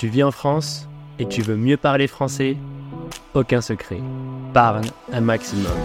Tu 0.00 0.08
vis 0.08 0.22
en 0.22 0.30
France 0.30 0.88
et 1.18 1.26
tu 1.26 1.42
veux 1.42 1.56
mieux 1.56 1.76
parler 1.76 2.06
français? 2.06 2.56
Aucun 3.34 3.60
secret. 3.60 4.00
Parle 4.54 4.80
un 5.12 5.20
maximum. 5.20 5.76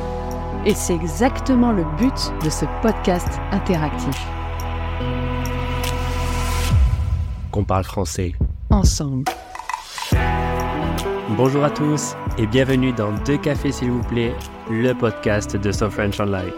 Et 0.65 0.73
c'est 0.73 0.95
exactement 0.95 1.73
le 1.73 1.83
but 1.97 2.31
de 2.41 2.49
ce 2.49 2.63
podcast 2.81 3.27
interactif. 3.51 4.15
Qu'on 7.51 7.65
parle 7.65 7.83
français. 7.83 8.35
Ensemble. 8.69 9.25
Bonjour 11.35 11.65
à 11.65 11.69
tous 11.69 12.15
et 12.37 12.47
bienvenue 12.47 12.93
dans 12.93 13.11
Deux 13.25 13.37
cafés 13.37 13.73
s'il 13.73 13.91
vous 13.91 14.03
plaît, 14.03 14.33
le 14.71 14.93
podcast 14.93 15.57
de 15.57 15.71
So 15.73 15.89
French 15.89 16.21
Online. 16.21 16.53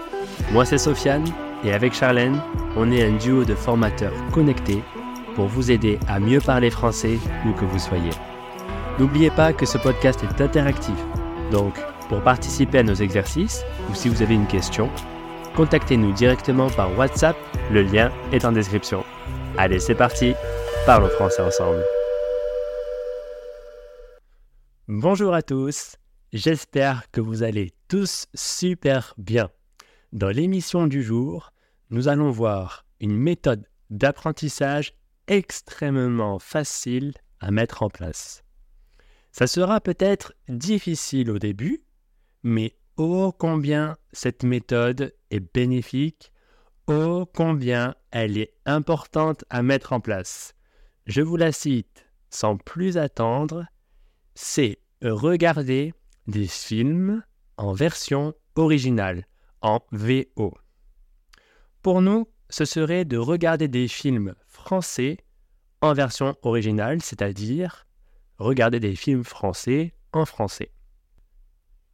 Moi 0.52 0.64
c'est 0.64 0.78
Sofiane 0.78 1.26
et 1.64 1.74
avec 1.74 1.96
Charlène, 1.96 2.40
on 2.76 2.92
est 2.92 3.04
un 3.04 3.18
duo 3.18 3.46
de 3.46 3.56
formateurs 3.56 4.14
connectés 4.32 4.84
pour 5.38 5.46
vous 5.46 5.70
aider 5.70 6.00
à 6.08 6.20
mieux 6.20 6.42
parler 6.42 6.72
français 6.72 7.20
où 7.46 7.54
que 7.54 7.64
vous 7.64 7.78
soyez. 7.78 8.10
N'oubliez 8.98 9.30
pas 9.30 9.54
que 9.54 9.68
ce 9.68 9.78
podcast 9.78 10.20
est 10.24 10.42
interactif, 10.42 10.96
donc 11.52 11.80
pour 12.10 12.24
participer 12.24 12.80
à 12.80 12.84
nos 12.84 12.96
exercices 12.96 13.64
ou 13.88 13.94
si 13.94 14.10
vous 14.10 14.24
avez 14.24 14.34
une 14.34 14.48
question, 14.48 14.90
contactez-nous 15.56 16.12
directement 16.14 16.72
par 16.72 16.98
WhatsApp, 16.98 17.38
le 17.72 17.84
lien 17.84 18.12
est 18.32 18.46
en 18.46 18.52
description. 18.52 19.04
Allez, 19.60 19.80
c'est 19.80 19.94
parti, 19.94 20.34
parlons 20.88 21.10
français 21.10 21.44
ensemble. 21.44 21.86
Bonjour 24.88 25.36
à 25.36 25.44
tous, 25.44 25.98
j'espère 26.34 27.12
que 27.12 27.22
vous 27.22 27.44
allez 27.44 27.74
tous 27.88 28.26
super 28.34 29.14
bien. 29.20 29.52
Dans 30.14 30.30
l'émission 30.30 30.88
du 30.88 31.04
jour, 31.04 31.52
nous 31.92 32.08
allons 32.08 32.32
voir 32.32 32.86
une 33.00 33.16
méthode 33.16 33.68
d'apprentissage 33.92 34.94
extrêmement 35.28 36.40
facile 36.40 37.14
à 37.40 37.52
mettre 37.52 37.84
en 37.84 37.90
place. 37.90 38.44
Ça 39.32 39.48
sera 39.48 39.82
peut-être 39.82 40.34
difficile 40.50 41.30
au 41.30 41.38
début, 41.38 41.84
mais 42.44 42.76
ô 42.98 43.32
combien 43.32 43.96
cette 44.12 44.44
méthode 44.44 45.14
est 45.30 45.54
bénéfique, 45.54 46.32
ô 46.88 47.26
combien 47.26 47.96
elle 48.12 48.38
est 48.38 48.54
importante 48.66 49.46
à 49.50 49.62
mettre 49.62 49.94
en 49.94 50.00
place. 50.00 50.54
Je 51.06 51.22
vous 51.22 51.38
la 51.38 51.52
cite 51.52 52.06
sans 52.30 52.58
plus 52.58 52.98
attendre, 52.98 53.66
c'est 54.36 54.80
regarder 55.02 55.94
des 56.28 56.48
films 56.48 57.24
en 57.58 57.74
version 57.74 58.34
originale, 58.56 59.26
en 59.62 59.82
VO. 59.92 60.54
Pour 61.82 62.02
nous, 62.02 62.28
ce 62.50 62.66
serait 62.66 63.06
de 63.06 63.18
regarder 63.18 63.68
des 63.68 63.88
films 63.88 64.36
français 64.48 65.18
en 65.82 65.94
version 65.94 66.36
originale, 66.42 67.02
c'est-à-dire 67.02 67.88
regarder 68.38 68.80
des 68.80 68.96
films 68.96 69.24
français 69.24 69.94
en 70.14 70.26
français. 70.26 70.72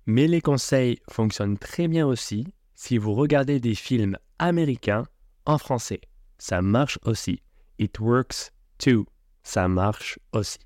Mais 0.05 0.27
les 0.27 0.41
conseils 0.41 0.99
fonctionnent 1.09 1.57
très 1.57 1.87
bien 1.87 2.05
aussi 2.05 2.53
si 2.75 2.97
vous 2.97 3.13
regardez 3.13 3.59
des 3.59 3.75
films 3.75 4.17
américains 4.39 5.05
en 5.45 5.57
français. 5.57 6.01
Ça 6.37 6.61
marche 6.61 6.99
aussi. 7.03 7.41
It 7.79 7.99
works 7.99 8.51
too. 8.77 9.05
Ça 9.43 9.67
marche 9.67 10.19
aussi. 10.33 10.59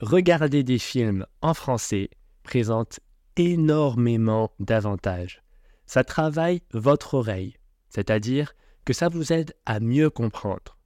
Regarder 0.00 0.62
des 0.62 0.78
films 0.78 1.26
en 1.42 1.54
français 1.54 2.10
présente 2.42 3.00
énormément 3.36 4.52
d'avantages. 4.58 5.42
Ça 5.86 6.04
travaille 6.04 6.62
votre 6.72 7.14
oreille, 7.14 7.56
c'est-à-dire 7.88 8.54
que 8.84 8.92
ça 8.92 9.08
vous 9.08 9.32
aide 9.32 9.54
à 9.66 9.80
mieux 9.80 10.10
comprendre. 10.10 10.79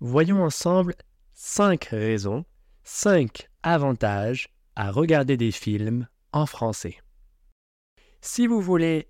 Voyons 0.00 0.44
ensemble 0.44 0.94
cinq 1.32 1.84
raisons, 1.84 2.44
cinq 2.84 3.48
avantages 3.62 4.48
à 4.74 4.90
regarder 4.90 5.38
des 5.38 5.50
films 5.50 6.06
en 6.32 6.44
français. 6.44 6.98
Si 8.20 8.46
vous 8.46 8.60
voulez 8.60 9.08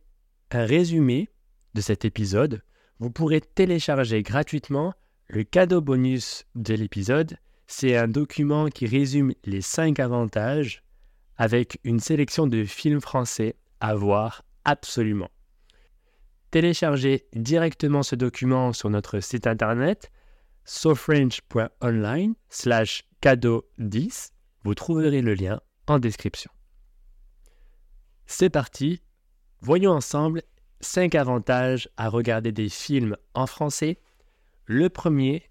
un 0.52 0.64
résumé 0.64 1.28
de 1.74 1.80
cet 1.80 2.04
épisode, 2.04 2.62
vous 3.00 3.10
pourrez 3.10 3.40
télécharger 3.40 4.22
gratuitement 4.22 4.94
le 5.26 5.42
cadeau 5.42 5.80
bonus 5.80 6.44
de 6.54 6.74
l'épisode. 6.74 7.36
C'est 7.66 7.96
un 7.96 8.06
document 8.06 8.68
qui 8.68 8.86
résume 8.86 9.32
les 9.44 9.62
cinq 9.62 9.98
avantages 9.98 10.84
avec 11.36 11.80
une 11.82 11.98
sélection 11.98 12.46
de 12.46 12.62
films 12.62 13.00
français 13.00 13.56
à 13.80 13.96
voir 13.96 14.44
absolument. 14.64 15.30
Téléchargez 16.52 17.26
directement 17.34 18.04
ce 18.04 18.14
document 18.14 18.72
sur 18.72 18.88
notre 18.88 19.18
site 19.18 19.48
internet 19.48 20.12
sofrench.online 20.66 22.34
slash 22.50 23.04
cadeau 23.20 23.64
10. 23.78 24.32
Vous 24.64 24.74
trouverez 24.74 25.22
le 25.22 25.34
lien 25.34 25.60
en 25.86 25.98
description. 25.98 26.50
C'est 28.26 28.50
parti, 28.50 29.00
voyons 29.60 29.92
ensemble 29.92 30.42
5 30.80 31.14
avantages 31.14 31.88
à 31.96 32.08
regarder 32.08 32.52
des 32.52 32.68
films 32.68 33.16
en 33.34 33.46
français. 33.46 34.00
Le 34.66 34.90
premier, 34.90 35.48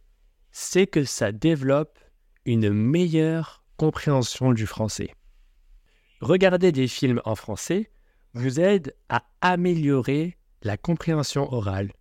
c'est 0.51 0.85
que 0.85 1.03
ça 1.03 1.31
développe 1.31 1.97
une 2.45 2.69
meilleure 2.69 3.63
compréhension 3.77 4.51
du 4.51 4.67
français. 4.67 5.15
Regarder 6.21 6.71
des 6.71 6.87
films 6.87 7.21
en 7.25 7.35
français 7.35 7.89
vous 8.33 8.59
aide 8.59 8.95
à 9.09 9.23
améliorer 9.41 10.37
la 10.61 10.77
compréhension 10.77 11.51
orale. 11.53 11.91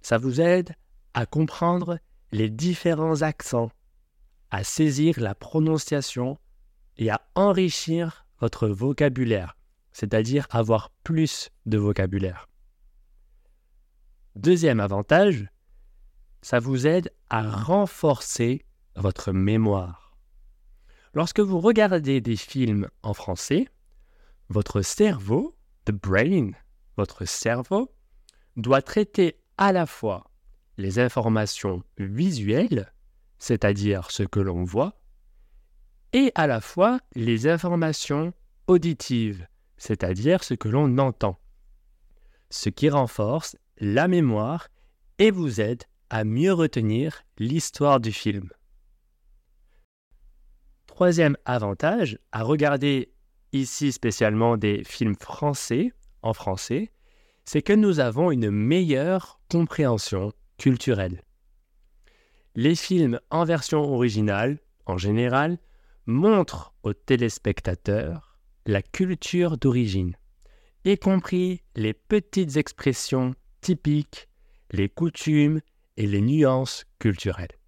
Ça 0.00 0.16
vous 0.16 0.40
aide 0.40 0.74
à 1.14 1.26
comprendre 1.26 1.98
les 2.32 2.50
différents 2.50 3.22
accents, 3.22 3.70
à 4.50 4.64
saisir 4.64 5.20
la 5.20 5.34
prononciation 5.34 6.38
et 6.96 7.10
à 7.10 7.20
enrichir 7.34 8.26
votre 8.40 8.68
vocabulaire, 8.68 9.56
c'est-à-dire 9.92 10.46
avoir 10.50 10.90
plus 11.04 11.50
de 11.66 11.78
vocabulaire. 11.78 12.48
Deuxième 14.36 14.80
avantage, 14.80 15.48
ça 16.42 16.58
vous 16.58 16.86
aide 16.86 17.12
à 17.28 17.48
renforcer 17.48 18.64
votre 18.96 19.32
mémoire. 19.32 20.16
Lorsque 21.12 21.40
vous 21.40 21.60
regardez 21.60 22.20
des 22.20 22.36
films 22.36 22.88
en 23.02 23.14
français, 23.14 23.68
votre 24.48 24.82
cerveau, 24.82 25.56
the 25.84 25.92
brain, 25.92 26.52
votre 26.96 27.24
cerveau, 27.24 27.92
doit 28.56 28.82
traiter 28.82 29.40
à 29.58 29.72
la 29.72 29.86
fois 29.86 30.29
les 30.80 30.98
informations 30.98 31.82
visuelles, 31.98 32.92
c'est-à-dire 33.38 34.10
ce 34.10 34.22
que 34.22 34.40
l'on 34.40 34.64
voit, 34.64 35.00
et 36.12 36.32
à 36.34 36.46
la 36.46 36.60
fois 36.60 36.98
les 37.14 37.46
informations 37.46 38.32
auditives, 38.66 39.46
c'est-à-dire 39.76 40.42
ce 40.42 40.54
que 40.54 40.68
l'on 40.68 40.98
entend, 40.98 41.38
ce 42.50 42.68
qui 42.68 42.88
renforce 42.88 43.56
la 43.78 44.08
mémoire 44.08 44.68
et 45.18 45.30
vous 45.30 45.60
aide 45.60 45.84
à 46.10 46.24
mieux 46.24 46.52
retenir 46.52 47.22
l'histoire 47.38 48.00
du 48.00 48.12
film. 48.12 48.50
Troisième 50.86 51.36
avantage 51.44 52.18
à 52.32 52.42
regarder 52.42 53.12
ici 53.52 53.92
spécialement 53.92 54.56
des 54.56 54.82
films 54.84 55.14
français 55.14 55.92
en 56.22 56.32
français, 56.32 56.90
c'est 57.44 57.62
que 57.62 57.72
nous 57.72 58.00
avons 58.00 58.30
une 58.30 58.50
meilleure 58.50 59.40
compréhension 59.50 60.32
Les 62.54 62.74
films 62.74 63.20
en 63.30 63.44
version 63.44 63.80
originale, 63.80 64.58
en 64.86 64.98
général, 64.98 65.58
montrent 66.06 66.74
aux 66.82 66.92
téléspectateurs 66.92 68.38
la 68.66 68.82
culture 68.82 69.56
d'origine, 69.56 70.16
y 70.84 70.98
compris 70.98 71.62
les 71.76 71.94
petites 71.94 72.56
expressions 72.56 73.34
typiques, 73.60 74.28
les 74.70 74.88
coutumes 74.88 75.60
et 75.96 76.06
les 76.06 76.20
nuances 76.20 76.84
culturelles. 76.98 77.58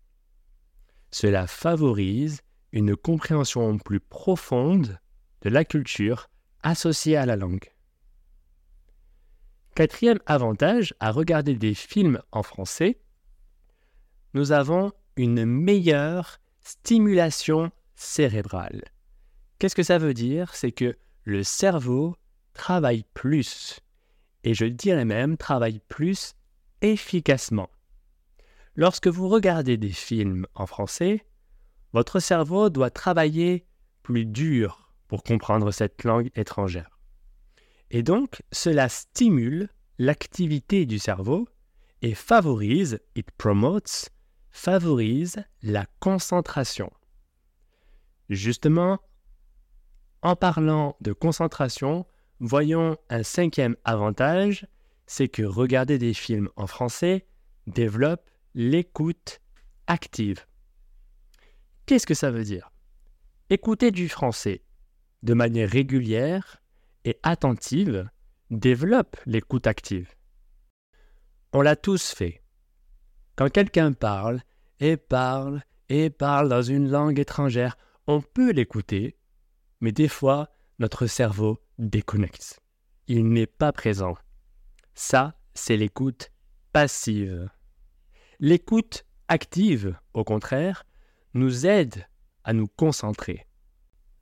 Cela 1.11 1.47
favorise 1.47 2.41
une 2.73 2.97
compréhension 2.97 3.79
plus 3.79 4.01
profonde 4.01 4.99
de 5.43 5.51
la 5.51 5.65
culture 5.65 6.29
associée 6.63 7.17
à 7.17 7.27
la 7.27 7.37
langue. 7.37 7.71
Quatrième 9.75 10.19
avantage 10.27 10.95
à 11.01 11.11
regarder 11.11 11.55
des 11.55 11.73
films 11.73 12.21
en 12.31 12.43
français, 12.43 12.99
nous 14.35 14.53
avons 14.53 14.93
une 15.17 15.47
meilleure 15.47 16.41
stimulation 16.61 17.73
cérébrale. 17.95 18.85
Qu'est-ce 19.59 19.75
que 19.75 19.83
ça 19.83 19.97
veut 19.97 20.13
dire? 20.13 20.55
C'est 20.55 20.73
que 20.73 20.99
le 21.25 21.43
cerveau 21.43 22.17
travaille 22.53 23.05
plus, 23.15 23.81
et 24.45 24.53
je 24.53 24.67
dirais 24.67 25.07
même 25.07 25.39
travaille 25.39 25.81
plus 25.89 26.35
efficacement. 26.83 27.71
Lorsque 28.77 29.09
vous 29.09 29.29
regardez 29.29 29.79
des 29.79 29.89
films 29.89 30.47
en 30.55 30.67
français, 30.67 31.25
votre 31.95 32.21
cerveau 32.21 32.69
doit 32.69 32.91
travailler 32.91 33.65
plus 34.03 34.27
dur 34.27 34.93
pour 35.09 35.23
comprendre 35.23 35.71
cette 35.71 36.05
langue 36.05 36.31
étrangère. 36.35 36.92
Et 37.93 38.03
donc, 38.03 38.43
cela 38.51 38.89
stimule 38.89 39.69
l'activité 39.99 40.87
du 40.87 40.99
cerveau 40.99 41.47
et 42.01 42.15
favorise, 42.15 42.99
it 43.15 43.31
promotes, 43.33 44.09
favorise 44.51 45.45
la 45.63 45.85
concentration. 46.01 46.91
Justement, 48.31 48.99
en 50.23 50.37
parlant 50.37 50.97
de 51.03 51.13
concentration, 51.13 52.07
voyons 52.41 52.97
un 53.11 53.23
cinquième 53.23 53.77
avantage, 53.85 54.67
c'est 55.07 55.29
que 55.29 55.43
regarder 55.43 55.99
des 55.99 56.15
films 56.15 56.49
en 56.57 56.67
français 56.67 57.27
développe 57.67 58.31
l'écoute 58.55 59.41
active. 59.87 60.47
Qu'est-ce 61.85 62.07
que 62.07 62.15
ça 62.15 62.31
veut 62.31 62.45
dire? 62.45 62.73
Écouter 63.51 63.91
du 63.91 64.09
français 64.09 64.63
de 65.23 65.35
manière 65.35 65.69
régulière 65.69 66.62
et 67.05 67.19
attentive 67.23 68.09
développe 68.51 69.17
l'écoute 69.27 69.67
active. 69.67 70.15
On 71.53 71.61
l'a 71.61 71.77
tous 71.77 72.13
fait. 72.13 72.43
Quand 73.37 73.51
quelqu'un 73.51 73.93
parle 73.93 74.41
et 74.81 74.97
parle 74.97 75.63
et 75.89 76.11
parle 76.11 76.49
dans 76.49 76.63
une 76.63 76.91
langue 76.91 77.19
étrangère, 77.19 77.77
on 78.07 78.21
peut 78.21 78.53
l'écouter, 78.53 79.17
mais 79.81 79.93
des 79.93 80.09
fois, 80.09 80.51
notre 80.79 81.07
cerveau 81.07 81.63
déconnecte. 81.79 82.61
Il 83.07 83.29
n'est 83.29 83.47
pas 83.47 83.73
présent. 83.73 84.17
Ça, 84.95 85.35
c'est 85.55 85.77
l'écoute 85.77 86.31
passive. 86.73 87.49
L'écoute 88.39 89.05
active, 89.29 89.99
au 90.15 90.25
contraire, 90.25 90.85
nous 91.35 91.67
aide 91.67 92.07
à 92.45 92.53
nous 92.53 92.67
concentrer. 92.67 93.47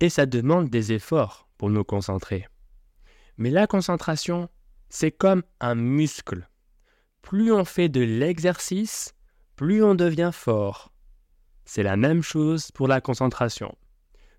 Et 0.01 0.09
ça 0.09 0.27
demande 0.27 0.69
des 0.69 0.93
efforts 0.93 1.49
pour 1.59 1.71
nous 1.71 1.85
concentrer. 1.85 2.47
Mais 3.41 3.49
la 3.49 3.67
concentration, 3.67 4.51
c'est 4.91 5.13
comme 5.13 5.43
un 5.61 5.75
muscle. 5.75 6.47
Plus 7.23 7.51
on 7.55 7.65
fait 7.65 7.89
de 7.89 8.03
l'exercice, 8.03 9.15
plus 9.57 9.83
on 9.83 9.95
devient 9.95 10.29
fort. 10.31 10.93
C'est 11.65 11.83
la 11.83 11.97
même 11.97 12.23
chose 12.23 12.71
pour 12.71 12.87
la 12.87 13.01
concentration. 13.01 13.79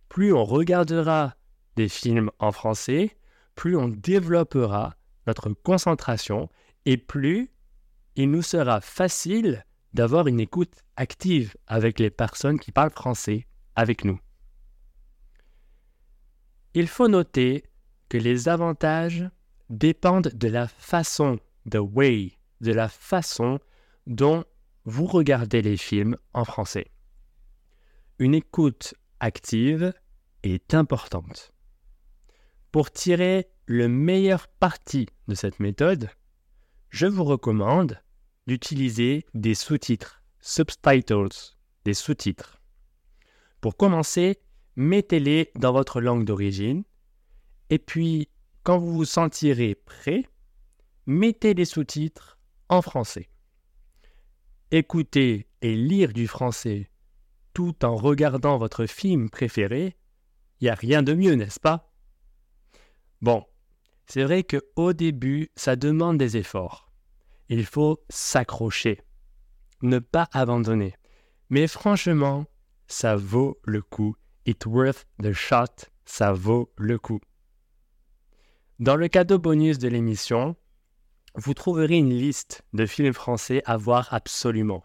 Plus 0.07 0.31
on 0.31 0.45
regardera 0.45 1.35
des 1.77 1.89
films 1.89 2.29
en 2.37 2.51
français, 2.51 3.17
plus 3.55 3.75
on 3.75 3.87
développera 3.87 4.93
notre 5.25 5.49
concentration 5.49 6.47
et 6.85 6.97
plus 6.97 7.49
il 8.15 8.29
nous 8.29 8.43
sera 8.43 8.81
facile 8.81 9.65
d'avoir 9.95 10.27
une 10.27 10.39
écoute 10.39 10.83
active 10.95 11.57
avec 11.65 11.97
les 11.97 12.11
personnes 12.11 12.59
qui 12.59 12.71
parlent 12.71 12.91
français 12.91 13.47
avec 13.75 14.05
nous. 14.05 14.19
Il 16.75 16.87
faut 16.87 17.07
noter 17.07 17.63
les 18.17 18.49
avantages 18.49 19.29
dépendent 19.69 20.31
de 20.33 20.47
la 20.47 20.67
façon, 20.67 21.39
the 21.69 21.77
way, 21.77 22.37
de 22.61 22.71
la 22.71 22.89
façon 22.89 23.59
dont 24.07 24.43
vous 24.85 25.05
regardez 25.05 25.61
les 25.61 25.77
films 25.77 26.15
en 26.33 26.43
français. 26.43 26.91
Une 28.19 28.35
écoute 28.35 28.93
active 29.19 29.93
est 30.43 30.73
importante. 30.73 31.53
Pour 32.71 32.91
tirer 32.91 33.49
le 33.65 33.87
meilleur 33.87 34.47
parti 34.47 35.07
de 35.27 35.35
cette 35.35 35.59
méthode, 35.59 36.09
je 36.89 37.07
vous 37.07 37.23
recommande 37.23 37.99
d'utiliser 38.47 39.25
des 39.33 39.55
sous-titres, 39.55 40.21
subtitles, 40.39 41.55
des 41.85 41.93
sous-titres. 41.93 42.59
Pour 43.61 43.77
commencer, 43.77 44.39
mettez-les 44.75 45.51
dans 45.55 45.71
votre 45.71 46.01
langue 46.01 46.25
d'origine 46.25 46.83
et 47.71 47.79
puis, 47.79 48.27
quand 48.63 48.77
vous 48.77 48.93
vous 48.93 49.05
sentirez 49.05 49.75
prêt, 49.75 50.25
mettez 51.05 51.53
les 51.53 51.65
sous-titres 51.65 52.37
en 52.67 52.81
français. 52.81 53.29
Écouter 54.71 55.47
et 55.61 55.73
lire 55.75 56.11
du 56.11 56.27
français 56.27 56.91
tout 57.53 57.83
en 57.85 57.95
regardant 57.95 58.57
votre 58.57 58.85
film 58.85 59.29
préféré, 59.29 59.95
il 60.59 60.65
n'y 60.65 60.69
a 60.69 60.75
rien 60.75 61.01
de 61.01 61.13
mieux, 61.13 61.35
n'est-ce 61.35 61.61
pas? 61.61 61.93
Bon, 63.21 63.45
c'est 64.05 64.23
vrai 64.23 64.43
qu'au 64.43 64.91
début, 64.91 65.49
ça 65.55 65.77
demande 65.77 66.17
des 66.17 66.35
efforts. 66.35 66.91
Il 67.47 67.65
faut 67.65 68.03
s'accrocher, 68.09 69.01
ne 69.81 69.99
pas 69.99 70.27
abandonner. 70.33 70.93
Mais 71.49 71.67
franchement, 71.67 72.45
ça 72.87 73.15
vaut 73.15 73.59
le 73.63 73.81
coup. 73.81 74.15
It's 74.45 74.65
worth 74.65 75.05
the 75.21 75.31
shot, 75.31 75.87
ça 76.03 76.33
vaut 76.33 76.71
le 76.77 76.99
coup. 76.99 77.21
Dans 78.81 78.95
le 78.95 79.07
cadeau 79.09 79.37
bonus 79.37 79.77
de 79.77 79.87
l'émission, 79.87 80.55
vous 81.35 81.53
trouverez 81.53 81.97
une 81.97 82.09
liste 82.09 82.63
de 82.73 82.87
films 82.87 83.13
français 83.13 83.61
à 83.65 83.77
voir 83.77 84.11
absolument. 84.11 84.83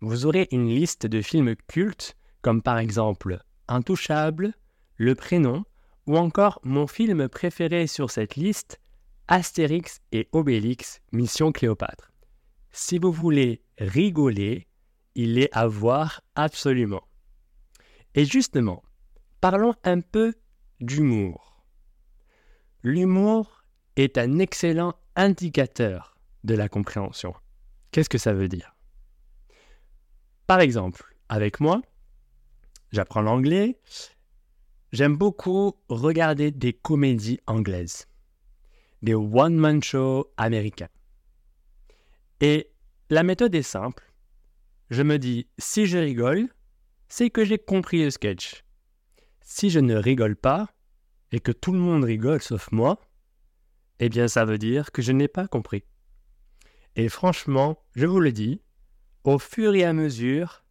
Vous 0.00 0.24
aurez 0.24 0.48
une 0.50 0.70
liste 0.70 1.04
de 1.04 1.20
films 1.20 1.56
cultes 1.68 2.16
comme 2.40 2.62
par 2.62 2.78
exemple 2.78 3.38
Intouchable, 3.68 4.54
Le 4.96 5.14
Prénom 5.14 5.66
ou 6.06 6.16
encore 6.16 6.58
mon 6.64 6.86
film 6.86 7.28
préféré 7.28 7.86
sur 7.86 8.10
cette 8.10 8.34
liste, 8.34 8.80
Astérix 9.28 10.00
et 10.12 10.30
Obélix, 10.32 11.02
Mission 11.12 11.52
Cléopâtre. 11.52 12.10
Si 12.72 12.98
vous 12.98 13.12
voulez 13.12 13.60
rigoler, 13.76 14.68
il 15.14 15.38
est 15.38 15.50
à 15.52 15.66
voir 15.66 16.22
absolument. 16.34 17.02
Et 18.14 18.24
justement, 18.24 18.82
parlons 19.42 19.74
un 19.84 20.00
peu 20.00 20.32
d'humour. 20.80 21.55
L'humour 22.88 23.64
est 23.96 24.16
un 24.16 24.38
excellent 24.38 24.94
indicateur 25.16 26.16
de 26.44 26.54
la 26.54 26.68
compréhension. 26.68 27.34
Qu'est-ce 27.90 28.08
que 28.08 28.16
ça 28.16 28.32
veut 28.32 28.46
dire? 28.46 28.76
Par 30.46 30.60
exemple, 30.60 31.16
avec 31.28 31.58
moi, 31.58 31.82
j'apprends 32.92 33.22
l'anglais, 33.22 33.80
j'aime 34.92 35.16
beaucoup 35.16 35.72
regarder 35.88 36.52
des 36.52 36.74
comédies 36.74 37.40
anglaises 37.48 38.06
des 39.02 39.14
one-man 39.14 39.82
shows 39.82 40.32
américains. 40.36 40.90
Et 42.40 42.70
la 43.10 43.24
méthode 43.24 43.56
est 43.56 43.62
simple. 43.62 44.12
Je 44.90 45.02
me 45.02 45.18
dis, 45.18 45.48
si 45.58 45.86
je 45.86 45.98
rigole, 45.98 46.48
c'est 47.08 47.30
que 47.30 47.44
j'ai 47.44 47.58
compris 47.58 48.04
le 48.04 48.10
sketch. 48.12 48.62
Si 49.40 49.70
je 49.70 49.80
ne 49.80 49.96
rigole 49.96 50.36
pas, 50.36 50.68
et 51.32 51.40
que 51.40 51.52
tout 51.52 51.72
le 51.72 51.78
monde 51.78 52.04
rigole 52.04 52.42
sauf 52.42 52.70
moi, 52.72 53.00
eh 53.98 54.08
bien 54.08 54.28
ça 54.28 54.44
veut 54.44 54.58
dire 54.58 54.92
que 54.92 55.02
je 55.02 55.12
n'ai 55.12 55.28
pas 55.28 55.48
compris. 55.48 55.84
Et 56.96 57.08
franchement, 57.08 57.78
je 57.94 58.06
vous 58.06 58.20
le 58.20 58.32
dis, 58.32 58.62
au 59.24 59.38
fur 59.38 59.74
et 59.74 59.84
à 59.84 59.92
mesure, 59.92 60.64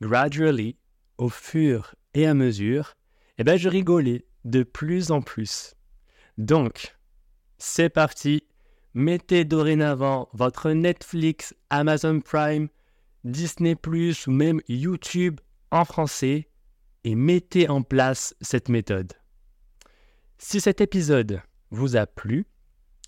gradually, 0.00 0.76
au 1.18 1.28
fur 1.28 1.94
et 2.14 2.26
à 2.26 2.34
mesure, 2.34 2.94
eh 3.38 3.44
bien 3.44 3.56
je 3.56 3.68
rigolais 3.68 4.26
de 4.44 4.62
plus 4.62 5.10
en 5.10 5.22
plus. 5.22 5.74
Donc, 6.38 6.96
c'est 7.58 7.88
parti. 7.88 8.44
Mettez 8.92 9.44
dorénavant 9.44 10.28
votre 10.32 10.70
Netflix, 10.70 11.54
Amazon 11.70 12.20
Prime, 12.20 12.68
Disney⁇ 13.24 13.74
ou 14.28 14.30
même 14.30 14.60
YouTube 14.68 15.40
en 15.72 15.84
français 15.84 16.48
et 17.02 17.16
mettez 17.16 17.68
en 17.68 17.82
place 17.82 18.36
cette 18.40 18.68
méthode. 18.68 19.12
Si 20.38 20.60
cet 20.60 20.80
épisode 20.80 21.40
vous 21.70 21.96
a 21.96 22.06
plu 22.06 22.46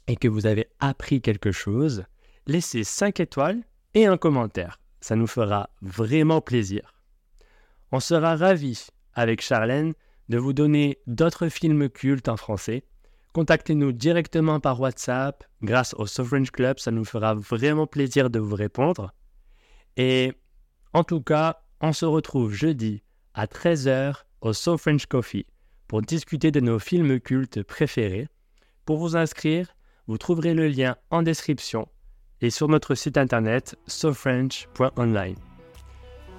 et 0.06 0.16
que 0.16 0.28
vous 0.28 0.46
avez 0.46 0.68
appris 0.80 1.20
quelque 1.20 1.52
chose, 1.52 2.04
laissez 2.46 2.84
5 2.84 3.20
étoiles 3.20 3.62
et 3.94 4.06
un 4.06 4.16
commentaire. 4.16 4.80
Ça 5.00 5.16
nous 5.16 5.26
fera 5.26 5.70
vraiment 5.82 6.40
plaisir. 6.40 6.94
On 7.92 8.00
sera 8.00 8.36
ravis 8.36 8.88
avec 9.14 9.40
Charlène 9.40 9.94
de 10.28 10.38
vous 10.38 10.52
donner 10.52 10.98
d'autres 11.06 11.48
films 11.48 11.88
cultes 11.88 12.28
en 12.28 12.36
français 12.36 12.84
contactez-nous 13.36 13.92
directement 13.92 14.60
par 14.60 14.80
WhatsApp 14.80 15.44
grâce 15.60 15.92
au 15.98 16.06
Sovereign 16.06 16.48
Club, 16.48 16.78
ça 16.78 16.90
nous 16.90 17.04
fera 17.04 17.34
vraiment 17.34 17.86
plaisir 17.86 18.30
de 18.30 18.38
vous 18.38 18.54
répondre. 18.54 19.12
Et 19.98 20.32
en 20.94 21.04
tout 21.04 21.20
cas, 21.20 21.60
on 21.82 21.92
se 21.92 22.06
retrouve 22.06 22.54
jeudi 22.54 23.02
à 23.34 23.44
13h 23.44 24.22
au 24.40 24.54
So 24.54 24.78
Coffee 25.10 25.44
pour 25.88 26.02
discuter 26.02 26.50
de 26.50 26.60
nos 26.60 26.78
films 26.78 27.20
cultes 27.20 27.62
préférés. 27.62 28.28
Pour 28.84 28.98
vous 28.98 29.16
inscrire, 29.16 29.74
vous 30.06 30.18
trouverez 30.18 30.54
le 30.54 30.68
lien 30.68 30.96
en 31.10 31.22
description 31.22 31.88
et 32.40 32.50
sur 32.50 32.68
notre 32.68 32.94
site 32.94 33.16
internet 33.16 33.76
sofrench.online. 33.86 35.36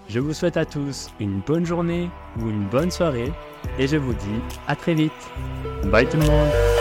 Je 0.10 0.20
vous 0.20 0.34
souhaite 0.34 0.58
à 0.58 0.66
tous 0.66 1.10
une 1.20 1.42
bonne 1.42 1.66
journée 1.66 2.10
ou 2.39 2.50
une 2.50 2.68
bonne 2.68 2.92
soirée 2.92 3.32
et 3.77 3.88
je 3.88 3.98
vous 3.98 4.13
dis 4.13 4.39
à 4.68 4.75
très 4.75 4.94
vite. 4.94 5.12
Bye 5.92 6.08
tout 6.08 6.18
le 6.18 6.25
monde 6.25 6.76